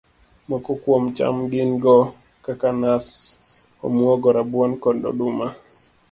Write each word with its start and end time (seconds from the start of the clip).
Moko 0.49 0.69
kuom 0.83 1.03
cham 1.17 1.35
go 1.41 1.49
gin 1.51 1.71
kaka 2.45 2.69
nas, 2.81 3.05
omuogo, 3.85 4.27
rabuon, 4.37 4.71
kod 4.83 4.97
oduma 5.09 5.47